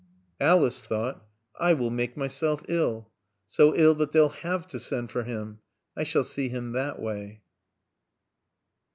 [0.39, 1.23] Alice thought,
[1.59, 3.11] "I will make myself ill.
[3.45, 5.59] So ill that they'll have to send for him.
[5.95, 7.43] I shall see him that way."